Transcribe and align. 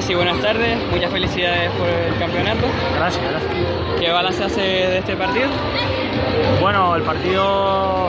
Así, 0.00 0.14
buenas 0.14 0.40
tardes, 0.40 0.78
muchas 0.90 1.12
felicidades 1.12 1.70
por 1.72 1.86
el 1.86 2.18
campeonato. 2.18 2.66
Gracias, 2.96 3.22
gracias. 3.22 3.52
¿Qué 4.00 4.10
balance 4.10 4.42
hace 4.42 4.60
de 4.62 4.98
este 5.00 5.14
partido? 5.14 5.46
Bueno, 6.58 6.96
el 6.96 7.02
partido 7.02 8.08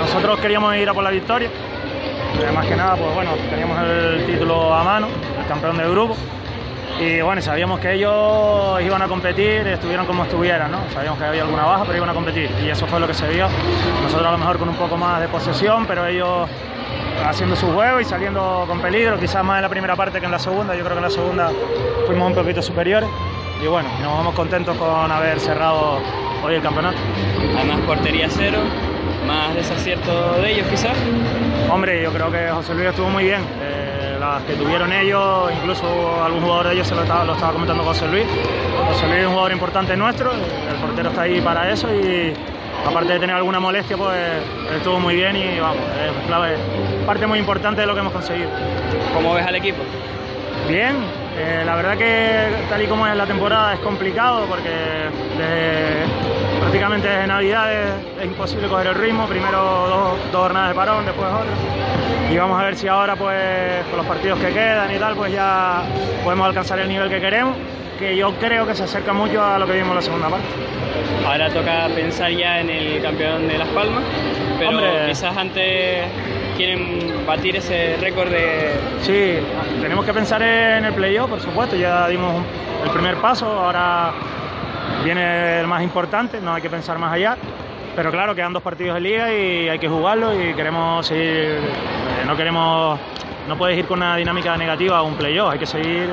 nosotros 0.00 0.40
queríamos 0.40 0.74
ir 0.74 0.88
a 0.88 0.92
por 0.92 1.04
la 1.04 1.10
victoria. 1.10 1.48
Eh, 1.48 2.50
más 2.52 2.66
que 2.66 2.74
nada, 2.74 2.96
pues 2.96 3.14
bueno, 3.14 3.30
teníamos 3.48 3.78
el 3.88 4.26
título 4.26 4.74
a 4.74 4.82
mano, 4.82 5.06
el 5.38 5.46
campeón 5.46 5.76
del 5.76 5.88
grupo. 5.92 6.16
Y 7.00 7.20
bueno, 7.20 7.40
sabíamos 7.40 7.78
que 7.78 7.92
ellos 7.92 8.82
iban 8.82 9.00
a 9.00 9.06
competir, 9.06 9.68
estuvieran 9.68 10.06
como 10.06 10.24
estuvieran, 10.24 10.72
¿no? 10.72 10.78
Sabíamos 10.92 11.20
que 11.20 11.26
había 11.26 11.42
alguna 11.42 11.64
baja, 11.64 11.84
pero 11.84 11.96
iban 11.98 12.10
a 12.10 12.14
competir. 12.14 12.50
Y 12.60 12.70
eso 12.70 12.88
fue 12.88 12.98
lo 12.98 13.06
que 13.06 13.14
se 13.14 13.28
vio. 13.28 13.46
Nosotros 14.02 14.26
a 14.26 14.32
lo 14.32 14.38
mejor 14.38 14.58
con 14.58 14.68
un 14.68 14.76
poco 14.76 14.96
más 14.96 15.20
de 15.20 15.28
posesión, 15.28 15.86
pero 15.86 16.08
ellos 16.08 16.48
haciendo 17.22 17.56
su 17.56 17.72
juego 17.72 18.00
y 18.00 18.04
saliendo 18.04 18.64
con 18.66 18.80
peligro, 18.80 19.18
quizás 19.18 19.44
más 19.44 19.56
en 19.58 19.62
la 19.62 19.68
primera 19.68 19.96
parte 19.96 20.20
que 20.20 20.26
en 20.26 20.32
la 20.32 20.38
segunda. 20.38 20.74
Yo 20.74 20.82
creo 20.82 20.94
que 20.94 20.98
en 20.98 21.04
la 21.04 21.10
segunda 21.10 21.50
fuimos 22.06 22.28
un 22.28 22.34
poquito 22.34 22.62
superiores. 22.62 23.08
Y 23.62 23.66
bueno, 23.66 23.88
nos 24.00 24.12
vamos 24.12 24.34
contentos 24.34 24.76
con 24.76 25.10
haber 25.10 25.38
cerrado 25.40 26.00
hoy 26.42 26.54
el 26.54 26.62
campeonato. 26.62 26.98
Además, 27.56 27.80
portería 27.86 28.28
cero, 28.28 28.58
más 29.26 29.54
desacierto 29.54 30.34
de 30.34 30.52
ellos 30.52 30.66
quizás. 30.68 30.96
Hombre, 31.70 32.02
yo 32.02 32.12
creo 32.12 32.30
que 32.30 32.50
José 32.50 32.74
Luis 32.74 32.88
estuvo 32.88 33.08
muy 33.08 33.24
bien. 33.24 33.40
Eh, 33.60 34.16
las 34.18 34.42
que 34.44 34.54
tuvieron 34.54 34.92
ellos, 34.92 35.50
incluso 35.52 35.86
algún 36.22 36.42
jugador 36.42 36.68
de 36.68 36.74
ellos 36.74 36.86
se 36.86 36.94
lo 36.94 37.02
estaba, 37.02 37.24
lo 37.24 37.34
estaba 37.34 37.52
comentando 37.52 37.84
José 37.84 38.06
Luis. 38.08 38.24
José 38.88 39.06
Luis 39.06 39.20
es 39.20 39.26
un 39.26 39.32
jugador 39.32 39.52
importante 39.52 39.96
nuestro, 39.96 40.32
el 40.32 40.76
portero 40.80 41.10
está 41.10 41.22
ahí 41.22 41.40
para 41.40 41.70
eso 41.70 41.88
y 41.94 42.32
aparte 42.86 43.12
de 43.14 43.20
tener 43.20 43.36
alguna 43.36 43.60
molestia, 43.60 43.96
pues 43.96 44.16
estuvo 44.76 45.00
muy 45.00 45.14
bien 45.14 45.36
y 45.36 45.58
vamos, 45.58 45.78
es 45.78 46.26
clave, 46.26 46.56
parte 47.06 47.26
muy 47.26 47.38
importante 47.38 47.80
de 47.80 47.86
lo 47.86 47.94
que 47.94 48.00
hemos 48.00 48.12
conseguido. 48.12 48.48
¿Cómo 49.14 49.34
ves 49.34 49.46
al 49.46 49.56
equipo? 49.56 49.78
Bien, 50.68 50.96
eh, 51.36 51.62
la 51.66 51.76
verdad 51.76 51.96
que 51.96 52.48
tal 52.68 52.82
y 52.82 52.86
como 52.86 53.06
es 53.06 53.16
la 53.16 53.26
temporada 53.26 53.74
es 53.74 53.80
complicado 53.80 54.46
porque 54.46 54.70
desde, 55.36 56.04
prácticamente 56.84 57.08
desde 57.08 57.26
Navidad 57.26 57.72
es, 57.72 58.20
es, 58.20 58.24
imposible 58.26 58.68
coger 58.68 58.88
el 58.88 58.94
ritmo, 58.94 59.26
primero 59.26 59.58
dos, 59.58 60.18
dos, 60.30 60.42
jornadas 60.42 60.68
de 60.68 60.74
parón, 60.74 61.06
después 61.06 61.28
otra. 61.28 62.30
Y 62.30 62.36
vamos 62.36 62.60
a 62.60 62.64
ver 62.64 62.76
si 62.76 62.88
ahora 62.88 63.16
pues 63.16 63.84
con 63.88 63.96
los 63.96 64.06
partidos 64.06 64.38
que 64.38 64.52
quedan 64.52 64.94
y 64.94 64.98
tal 64.98 65.14
pues 65.16 65.32
ya 65.32 65.82
podemos 66.22 66.46
alcanzar 66.46 66.78
el 66.80 66.88
nivel 66.88 67.08
que 67.08 67.20
queremos, 67.20 67.56
que 67.98 68.14
yo 68.14 68.34
creo 68.34 68.66
que 68.66 68.74
se 68.74 68.84
acerca 68.84 69.14
mucho 69.14 69.42
a 69.42 69.58
lo 69.58 69.66
que 69.66 69.72
vimos 69.72 69.90
en 69.90 69.96
la 69.96 70.02
segunda 70.02 70.28
parte. 70.28 70.46
Ahora 71.26 71.48
toca 71.48 71.88
pensar 71.94 72.30
ya 72.32 72.60
en 72.60 72.68
el 72.68 73.00
campeón 73.00 73.48
de 73.48 73.56
Las 73.56 73.68
Palmas, 73.68 74.02
pero 74.58 74.70
Hombre. 74.70 75.06
quizás 75.08 75.34
antes 75.34 76.04
quieren 76.54 77.24
batir 77.26 77.56
ese 77.56 77.96
récord 77.98 78.28
de... 78.28 78.72
Sí, 79.00 79.38
tenemos 79.80 80.04
que 80.04 80.12
pensar 80.12 80.42
en 80.42 80.84
el 80.84 80.92
playoff, 80.92 81.30
por 81.30 81.40
supuesto, 81.40 81.76
ya 81.76 82.06
dimos 82.08 82.44
el 82.84 82.90
primer 82.90 83.16
paso, 83.16 83.46
ahora 83.46 84.12
viene 85.04 85.60
el 85.60 85.66
más 85.66 85.82
importante, 85.82 86.40
no 86.40 86.54
hay 86.54 86.62
que 86.62 86.70
pensar 86.70 86.98
más 86.98 87.12
allá. 87.12 87.36
Pero 87.94 88.10
claro, 88.10 88.34
quedan 88.34 88.52
dos 88.52 88.62
partidos 88.62 88.94
de 88.94 89.00
liga 89.00 89.32
y 89.32 89.68
hay 89.68 89.78
que 89.78 89.88
jugarlo 89.88 90.34
y 90.34 90.52
queremos 90.54 91.06
seguir, 91.06 91.24
eh, 91.24 92.24
no 92.26 92.36
queremos, 92.36 92.98
no 93.46 93.56
puedes 93.56 93.78
ir 93.78 93.84
con 93.84 93.98
una 93.98 94.16
dinámica 94.16 94.56
negativa 94.56 94.98
a 94.98 95.02
un 95.02 95.14
playoff, 95.14 95.52
hay 95.52 95.60
que 95.60 95.66
seguir 95.66 96.10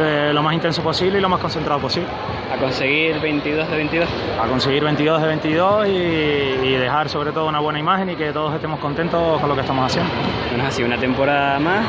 eh, 0.00 0.32
lo 0.34 0.42
más 0.42 0.52
intenso 0.52 0.82
posible 0.82 1.18
y 1.18 1.20
lo 1.20 1.28
más 1.28 1.38
concentrado 1.38 1.80
posible. 1.80 2.08
A 2.52 2.56
conseguir 2.56 3.20
22 3.20 3.70
de 3.70 3.76
22. 3.76 4.08
A 4.42 4.48
conseguir 4.48 4.82
22 4.82 5.20
de 5.22 5.28
22 5.28 5.86
y, 5.86 5.90
y 5.90 6.76
dejar 6.76 7.08
sobre 7.08 7.30
todo 7.30 7.46
una 7.46 7.60
buena 7.60 7.78
imagen 7.78 8.10
y 8.10 8.16
que 8.16 8.32
todos 8.32 8.54
estemos 8.54 8.80
contentos 8.80 9.40
con 9.40 9.48
lo 9.48 9.54
que 9.54 9.60
estamos 9.60 9.86
haciendo. 9.86 10.10
Bueno, 10.48 10.64
así 10.66 10.82
una 10.82 10.98
temporada 10.98 11.60
más. 11.60 11.86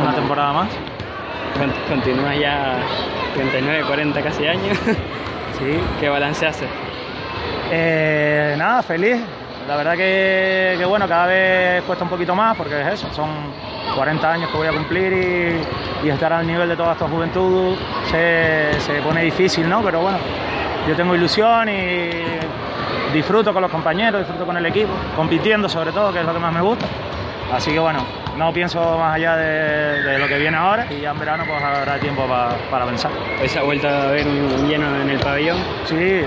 Una 0.00 0.12
temporada 0.12 0.52
más. 0.52 0.68
Continúa 1.88 2.34
ya 2.34 2.78
39, 3.34 3.84
40 3.86 4.22
casi 4.22 4.46
años. 4.46 4.78
Sí. 5.58 5.78
¿Qué 6.00 6.08
balance 6.08 6.44
hace? 6.44 6.66
Eh, 7.70 8.56
nada, 8.58 8.82
feliz. 8.82 9.18
La 9.68 9.76
verdad 9.76 9.92
que, 9.96 10.74
que, 10.76 10.84
bueno, 10.84 11.06
cada 11.06 11.26
vez 11.26 11.82
cuesta 11.84 12.02
un 12.02 12.10
poquito 12.10 12.34
más 12.34 12.56
porque 12.56 12.80
es 12.80 12.94
eso, 12.94 13.08
son 13.14 13.30
40 13.94 14.32
años 14.32 14.50
que 14.50 14.56
voy 14.56 14.66
a 14.66 14.72
cumplir 14.72 15.12
y, 15.12 16.06
y 16.06 16.10
estar 16.10 16.32
al 16.32 16.44
nivel 16.44 16.68
de 16.68 16.76
toda 16.76 16.94
esta 16.94 17.06
juventud 17.06 17.76
se, 18.10 18.72
se, 18.80 19.00
pone 19.00 19.22
difícil, 19.22 19.68
¿no? 19.68 19.80
Pero 19.80 20.00
bueno, 20.00 20.18
yo 20.88 20.96
tengo 20.96 21.14
ilusión 21.14 21.68
y 21.68 22.10
disfruto 23.14 23.52
con 23.52 23.62
los 23.62 23.70
compañeros, 23.70 24.22
disfruto 24.22 24.44
con 24.44 24.56
el 24.56 24.66
equipo, 24.66 24.92
compitiendo 25.14 25.68
sobre 25.68 25.92
todo, 25.92 26.12
que 26.12 26.18
es 26.18 26.26
lo 26.26 26.32
que 26.32 26.40
más 26.40 26.52
me 26.52 26.60
gusta. 26.60 26.86
Así 27.52 27.70
que 27.70 27.78
bueno, 27.78 28.00
no 28.36 28.52
pienso 28.52 28.98
más 28.98 29.14
allá 29.14 29.36
de, 29.36 30.02
de, 30.02 30.18
lo 30.18 30.26
que 30.26 30.38
viene 30.38 30.56
ahora 30.56 30.86
y 30.90 31.00
ya 31.00 31.10
en 31.10 31.18
verano 31.18 31.44
pues 31.46 31.62
habrá 31.62 31.98
tiempo 31.98 32.26
pa, 32.26 32.56
para 32.70 32.86
pensar. 32.86 33.12
¿Hoy 33.40 33.48
se 33.48 33.58
ha 33.58 33.62
vuelto 33.62 33.88
a 33.88 34.06
ver 34.06 34.26
un 34.26 34.68
lleno 34.68 35.00
en 35.00 35.10
el 35.10 35.20
pabellón? 35.20 35.58
Sí, 35.84 36.22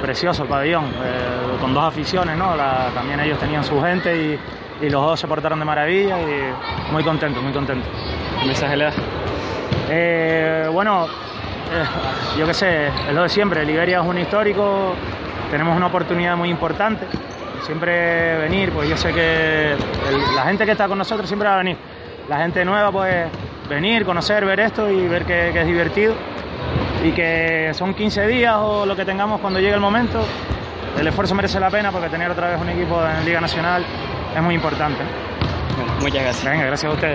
precioso 0.00 0.42
el 0.42 0.48
pabellón, 0.48 0.84
eh, 0.84 1.58
con 1.60 1.72
dos 1.72 1.84
aficiones, 1.84 2.36
¿no? 2.36 2.56
La, 2.56 2.90
también 2.94 3.20
ellos 3.20 3.38
tenían 3.38 3.64
su 3.64 3.80
gente 3.80 4.16
y, 4.16 4.84
y, 4.84 4.90
los 4.90 5.02
dos 5.02 5.20
se 5.20 5.26
portaron 5.26 5.58
de 5.58 5.64
maravilla 5.64 6.18
y 6.20 6.92
muy 6.92 7.02
contentos, 7.02 7.42
muy 7.42 7.52
contentos. 7.52 7.88
¿Qué 8.40 8.46
mensaje 8.46 8.76
le 8.76 8.84
das? 8.84 8.94
Eh, 9.88 10.68
bueno, 10.72 11.06
eh, 11.06 12.38
yo 12.38 12.46
qué 12.46 12.54
sé, 12.54 12.86
es 12.88 13.14
lo 13.14 13.22
de 13.22 13.28
siempre, 13.28 13.64
Liberia 13.64 14.00
es 14.00 14.06
un 14.06 14.18
histórico, 14.18 14.94
tenemos 15.50 15.76
una 15.76 15.86
oportunidad 15.86 16.36
muy 16.36 16.50
importante 16.50 17.06
siempre 17.62 18.38
venir, 18.38 18.72
pues 18.72 18.88
yo 18.88 18.96
sé 18.96 19.12
que 19.12 19.72
el, 19.72 20.34
la 20.34 20.42
gente 20.44 20.64
que 20.64 20.72
está 20.72 20.88
con 20.88 20.98
nosotros 20.98 21.28
siempre 21.28 21.48
va 21.48 21.54
a 21.54 21.58
venir. 21.58 21.76
La 22.28 22.38
gente 22.38 22.64
nueva, 22.64 22.90
pues 22.90 23.26
venir, 23.68 24.04
conocer, 24.04 24.44
ver 24.44 24.60
esto 24.60 24.90
y 24.90 25.06
ver 25.06 25.24
que, 25.24 25.50
que, 25.52 25.60
es 25.60 25.66
divertido. 25.66 26.14
Y 27.04 27.12
que 27.12 27.70
son 27.74 27.94
15 27.94 28.26
días 28.26 28.56
o 28.58 28.86
lo 28.86 28.96
que 28.96 29.04
tengamos 29.04 29.40
cuando 29.40 29.60
llegue 29.60 29.74
el 29.74 29.80
momento. 29.80 30.24
El 30.98 31.06
esfuerzo 31.06 31.34
merece 31.34 31.60
la 31.60 31.70
pena 31.70 31.92
porque 31.92 32.08
tener 32.08 32.30
otra 32.30 32.50
vez 32.50 32.60
un 32.60 32.68
equipo 32.70 33.00
en 33.06 33.24
Liga 33.24 33.40
Nacional 33.40 33.84
es 34.34 34.42
muy 34.42 34.54
importante. 34.54 35.02
Bueno, 35.76 35.92
muchas 36.00 36.22
gracias. 36.22 36.44
Venga, 36.50 36.64
gracias 36.64 36.90
a 36.90 36.94
ustedes. 36.94 37.14